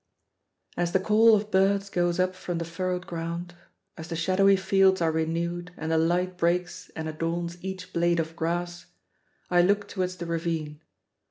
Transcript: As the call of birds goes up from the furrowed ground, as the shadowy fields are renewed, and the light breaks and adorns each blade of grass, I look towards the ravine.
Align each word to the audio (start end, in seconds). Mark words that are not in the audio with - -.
As 0.77 0.93
the 0.93 0.99
call 0.99 1.35
of 1.35 1.51
birds 1.51 1.87
goes 1.91 2.19
up 2.19 2.33
from 2.33 2.57
the 2.57 2.65
furrowed 2.65 3.05
ground, 3.05 3.53
as 3.95 4.07
the 4.07 4.15
shadowy 4.15 4.55
fields 4.55 4.99
are 4.99 5.11
renewed, 5.11 5.71
and 5.77 5.91
the 5.91 5.99
light 5.99 6.37
breaks 6.39 6.89
and 6.95 7.07
adorns 7.07 7.63
each 7.63 7.93
blade 7.93 8.19
of 8.19 8.35
grass, 8.35 8.87
I 9.51 9.61
look 9.61 9.87
towards 9.87 10.15
the 10.15 10.25
ravine. 10.25 10.81